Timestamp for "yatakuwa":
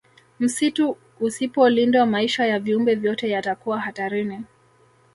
3.29-3.79